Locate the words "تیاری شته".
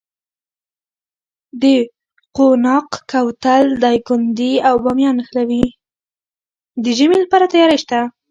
7.53-7.99